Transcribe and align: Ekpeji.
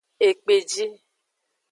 Ekpeji. 0.27 0.85